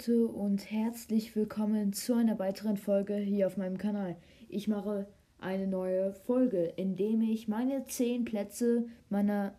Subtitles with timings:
[0.00, 4.16] Leute und herzlich willkommen zu einer weiteren Folge hier auf meinem Kanal.
[4.48, 5.06] Ich mache
[5.38, 9.52] eine neue Folge, in dem ich meine 10 Plätze meiner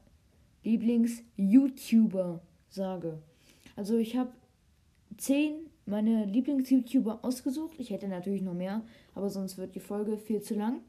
[0.63, 3.19] Lieblings-YouTuber sage.
[3.75, 4.31] Also ich habe
[5.17, 5.53] 10
[5.85, 7.75] meine Lieblings-YouTuber ausgesucht.
[7.77, 8.81] Ich hätte natürlich noch mehr,
[9.13, 10.81] aber sonst wird die Folge viel zu lang.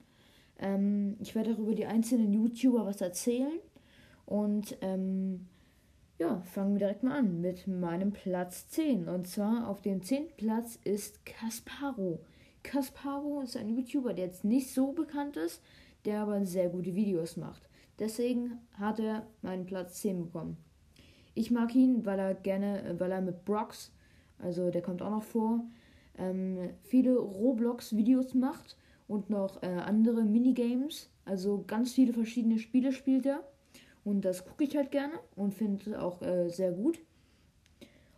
[0.58, 3.58] Ähm, ich werde auch über die einzelnen YouTuber was erzählen
[4.24, 5.46] und ähm,
[6.22, 9.08] ja, fangen wir direkt mal an mit meinem Platz 10.
[9.08, 10.28] Und zwar auf dem 10.
[10.36, 12.20] Platz ist Kasparo.
[12.62, 15.60] Kasparo ist ein YouTuber, der jetzt nicht so bekannt ist,
[16.04, 17.68] der aber sehr gute Videos macht.
[17.98, 20.58] Deswegen hat er meinen Platz 10 bekommen.
[21.34, 23.90] Ich mag ihn, weil er gerne, weil er mit Brox,
[24.38, 25.64] also der kommt auch noch vor,
[26.18, 28.76] ähm, viele Roblox-Videos macht
[29.08, 31.10] und noch äh, andere Minigames.
[31.24, 33.42] Also ganz viele verschiedene Spiele spielt er.
[34.04, 36.98] Und das gucke ich halt gerne und finde es auch äh, sehr gut.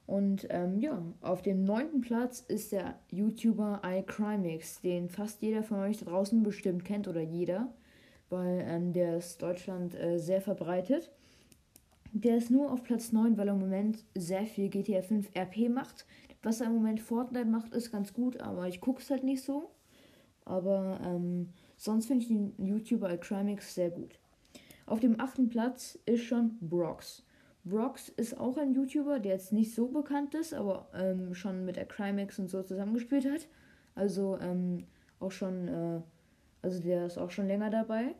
[0.07, 5.79] Und ähm, ja, auf dem neunten Platz ist der YouTuber iCrimix, den fast jeder von
[5.81, 7.73] euch da draußen bestimmt kennt oder jeder,
[8.29, 11.11] weil ähm, der ist Deutschland äh, sehr verbreitet.
[12.13, 15.69] Der ist nur auf Platz 9, weil er im Moment sehr viel GTA 5 RP
[15.69, 16.07] macht.
[16.43, 19.43] Was er im Moment Fortnite macht, ist ganz gut, aber ich gucke es halt nicht
[19.43, 19.71] so.
[20.45, 24.19] Aber ähm, sonst finde ich den YouTuber iCrimix sehr gut.
[24.87, 27.25] Auf dem achten Platz ist schon Brox.
[27.65, 31.77] Brox ist auch ein YouTuber, der jetzt nicht so bekannt ist, aber ähm, schon mit
[31.77, 33.49] der Crimex und so zusammengespielt hat.
[33.95, 34.85] Also ähm,
[35.21, 36.01] auch schon, äh,
[36.61, 38.15] also der ist auch schon länger dabei.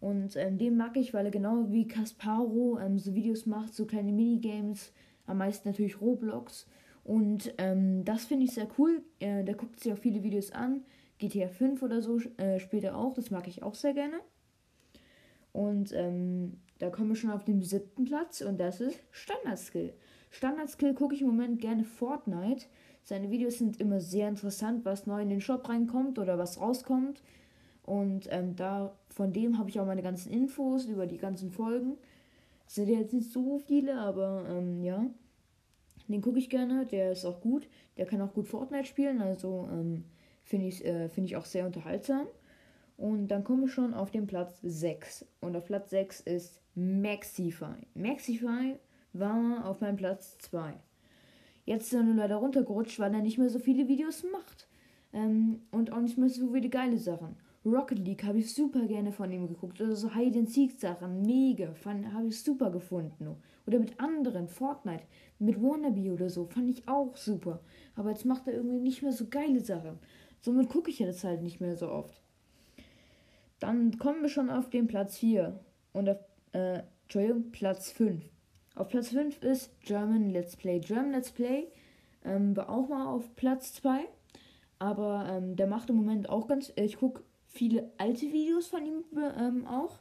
[0.00, 3.86] Und ähm, den mag ich, weil er genau wie Kasparo ähm, so Videos macht, so
[3.86, 4.92] kleine Minigames,
[5.26, 6.68] am meisten natürlich Roblox.
[7.02, 9.02] Und ähm, das finde ich sehr cool.
[9.18, 10.82] Äh, der guckt sich auch viele Videos an.
[11.18, 14.16] GTA 5 oder so äh, spielt er auch, das mag ich auch sehr gerne.
[15.56, 19.94] Und ähm, da kommen wir schon auf den siebten Platz und das ist Standard-Skill.
[20.30, 22.66] Standard-Skill gucke ich im Moment gerne Fortnite.
[23.02, 27.22] Seine Videos sind immer sehr interessant, was neu in den Shop reinkommt oder was rauskommt.
[27.84, 31.96] Und ähm, da von dem habe ich auch meine ganzen Infos über die ganzen Folgen.
[32.66, 35.06] Es sind jetzt nicht so viele, aber ähm, ja.
[36.06, 37.66] Den gucke ich gerne, der ist auch gut.
[37.96, 40.04] Der kann auch gut Fortnite spielen, also ähm,
[40.44, 42.26] finde ich, äh, find ich auch sehr unterhaltsam.
[42.96, 45.26] Und dann kommen wir schon auf den Platz 6.
[45.40, 47.86] Und auf Platz 6 ist Maxify.
[47.94, 48.76] Maxify
[49.12, 50.74] war auf meinem Platz 2.
[51.66, 54.68] Jetzt ist er nur leider runtergerutscht, weil er nicht mehr so viele Videos macht.
[55.12, 57.36] Ähm, und auch nicht mehr so viele geile Sachen.
[57.66, 59.80] Rocket League habe ich super gerne von ihm geguckt.
[59.80, 61.22] Oder so Hide and Seek Sachen.
[61.22, 61.74] Mega.
[62.14, 63.36] Habe ich super gefunden.
[63.66, 64.46] Oder mit anderen.
[64.46, 65.02] Fortnite.
[65.40, 66.46] Mit Wannabe oder so.
[66.46, 67.60] Fand ich auch super.
[67.96, 69.98] Aber jetzt macht er irgendwie nicht mehr so geile Sachen.
[70.40, 72.22] Somit gucke ich jetzt halt nicht mehr so oft.
[73.58, 75.58] Dann kommen wir schon auf den Platz 4
[75.92, 76.18] und auf,
[76.52, 78.22] äh, Entschuldigung, Platz 5.
[78.74, 80.80] Auf Platz 5 ist German Let's Play.
[80.80, 81.68] German Let's Play
[82.24, 84.00] ähm, war auch mal auf Platz 2,
[84.78, 88.84] aber ähm, der macht im Moment auch ganz, äh, ich gucke viele alte Videos von
[88.84, 89.04] ihm
[89.38, 89.98] ähm, auch,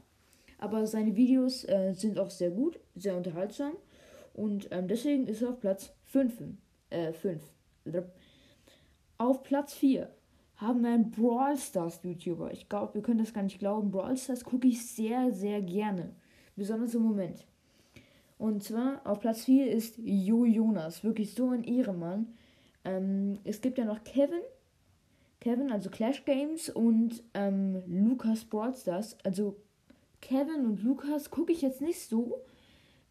[0.58, 3.74] aber seine Videos äh, sind auch sehr gut, sehr unterhaltsam
[4.34, 6.34] und ähm, deswegen ist er auf Platz 5.
[6.90, 7.42] Äh, 5.
[9.18, 10.10] Auf Platz 4
[10.58, 12.52] haben wir einen Brawl Stars YouTuber.
[12.52, 13.92] Ich glaube, wir können das gar nicht glauben.
[13.92, 16.14] Brawl Stars gucke ich sehr, sehr gerne.
[16.56, 17.46] Besonders im Moment.
[18.38, 21.04] Und zwar auf Platz 4 ist Jo Jonas.
[21.04, 22.28] Wirklich so ein Ehrenmann.
[22.84, 24.42] Ähm, es gibt ja noch Kevin.
[25.42, 29.18] Kevin, also Clash Games und ähm, Lukas Brawl Stars.
[29.24, 29.58] Also
[30.22, 32.42] Kevin und Lukas gucke ich jetzt nicht so,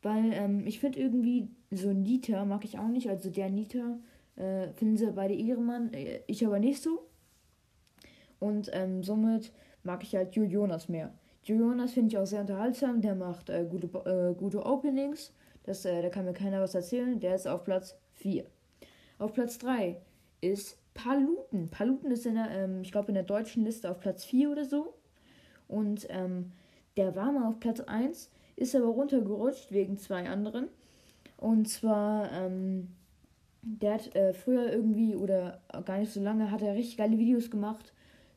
[0.03, 3.09] weil ähm, ich finde irgendwie so Nita mag ich auch nicht.
[3.09, 3.99] Also der Nita
[4.37, 5.93] äh, finden sie beide Ehrenmann.
[5.93, 7.07] Äh, ich aber nicht so.
[8.45, 9.53] Und ähm, somit
[9.85, 11.11] mag ich halt Joe Jonas mehr.
[11.45, 13.01] Joe Jonas finde ich auch sehr unterhaltsam.
[13.01, 15.33] Der macht äh, gute, äh, gute Openings.
[15.63, 17.19] Das, äh, da kann mir keiner was erzählen.
[17.19, 18.45] Der ist auf Platz 4.
[19.19, 19.97] Auf Platz 3
[20.43, 21.71] ist Paluten.
[21.71, 24.67] Paluten ist in der, ähm, ich glaube, in der deutschen Liste auf Platz 4 oder
[24.67, 24.93] so.
[25.67, 26.53] Und ähm,
[26.99, 30.69] der war mal auf Platz 1, ist aber runtergerutscht wegen zwei anderen.
[31.39, 32.89] Und zwar, ähm,
[33.63, 37.51] der hat äh, früher irgendwie oder gar nicht so lange, hat er richtig geile Videos
[37.51, 37.95] gemacht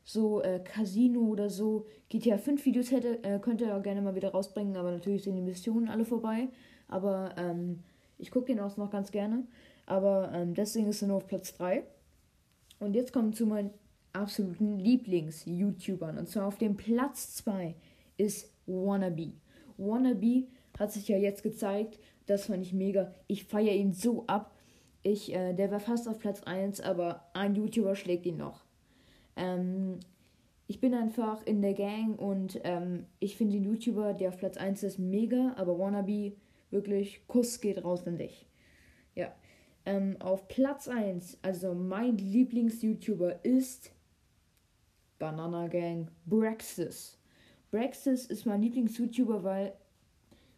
[0.07, 4.15] so äh, Casino oder so GTA 5 Videos hätte, äh, könnte er auch gerne mal
[4.15, 6.48] wieder rausbringen, aber natürlich sind die Missionen alle vorbei.
[6.88, 7.83] Aber ähm,
[8.18, 9.45] ich gucke den auch noch ganz gerne.
[9.86, 11.83] Aber ähm, deswegen ist er nur auf Platz 3.
[12.80, 13.71] Und jetzt kommen zu meinen
[14.13, 16.18] absoluten Lieblings-YouTubern.
[16.18, 17.75] Und zwar auf dem Platz 2
[18.15, 19.33] ist Wannabe.
[19.77, 20.48] Wannabe
[20.80, 22.00] hat sich ja jetzt gezeigt.
[22.27, 23.13] Das fand ich mega.
[23.27, 24.56] Ich feiere ihn so ab.
[25.04, 28.66] Ich, äh, der war fast auf Platz 1, aber ein YouTuber schlägt ihn noch.
[29.37, 29.99] Ähm,
[30.67, 34.57] ich bin einfach in der Gang und ähm, ich finde den YouTuber, der auf Platz
[34.57, 36.33] 1 ist, mega, aber Wannabe,
[36.71, 38.45] wirklich, Kuss geht raus an dich.
[39.15, 39.33] Ja.
[39.85, 43.91] Ähm, auf Platz 1, also mein Lieblings-YouTuber ist
[45.17, 47.17] Banana Gang Braxis.
[47.71, 49.73] Braxis ist mein Lieblings-YouTuber, weil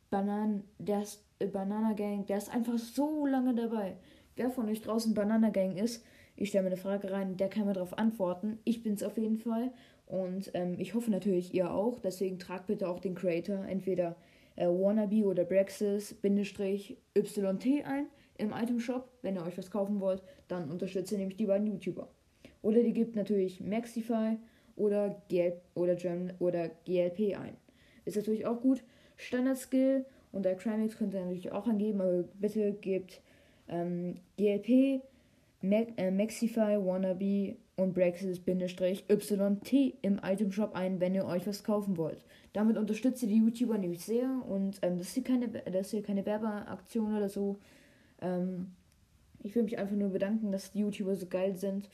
[0.09, 3.97] Banan, der ist, äh, Banana Gang, der ist einfach so lange dabei.
[4.35, 6.03] Wer von euch draußen Banana Gang ist,
[6.39, 8.59] ich stelle mir eine Frage rein, der kann mir darauf antworten.
[8.63, 9.71] Ich bin es auf jeden Fall.
[10.06, 12.00] Und ähm, ich hoffe natürlich, ihr auch.
[12.00, 14.15] Deswegen tragt bitte auch den Creator, entweder
[14.56, 16.24] äh, Wannabe oder Brexis-YT
[17.86, 18.06] ein
[18.38, 19.09] im Item Shop.
[19.21, 22.07] Wenn ihr euch was kaufen wollt, dann unterstützt ihr nämlich die beiden YouTuber.
[22.62, 24.38] Oder die gibt natürlich Maxify
[24.77, 27.57] oder, GL oder, German oder GLP ein.
[28.06, 28.81] Ist natürlich auch gut.
[29.18, 33.21] Standard Skill und der Crimix könnt ihr natürlich auch angeben, aber bitte gebt
[33.68, 35.01] ähm, GLP,
[35.61, 41.97] Mac, äh, Maxify, Wannabe und Brexit-YT im Item Shop ein, wenn ihr euch was kaufen
[41.97, 42.25] wollt.
[42.53, 47.15] Damit unterstützt ihr die YouTuber nämlich sehr und ähm, das, ist hier keine, keine Werbeaktion
[47.15, 47.59] oder so.
[48.21, 48.73] Ähm,
[49.41, 51.89] ich will mich einfach nur bedanken, dass die YouTuber so geil sind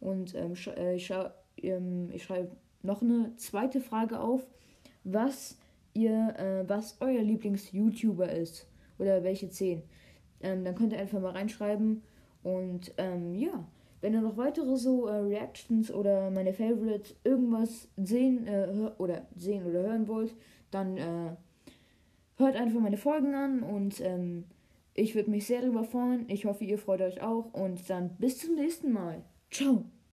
[0.00, 1.12] und ähm, sch äh, ich,
[1.62, 2.50] ähm, ich schreibe
[2.82, 4.46] noch eine zweite Frage auf.
[5.04, 5.56] Was
[5.94, 8.66] ihr, äh, was euer Lieblings-YouTuber ist
[8.98, 9.82] oder welche 10.
[10.42, 12.02] Ähm, dann könnt ihr einfach mal reinschreiben.
[12.42, 13.64] Und ähm, ja,
[14.00, 19.66] wenn ihr noch weitere so äh, Reactions oder meine Favorites irgendwas sehen äh, oder sehen
[19.66, 20.34] oder hören wollt,
[20.70, 21.36] dann äh,
[22.36, 24.44] hört einfach meine Folgen an und ähm,
[24.94, 26.24] ich würde mich sehr darüber freuen.
[26.28, 29.22] Ich hoffe, ihr freut euch auch und dann bis zum nächsten Mal.
[29.50, 29.84] Ciao.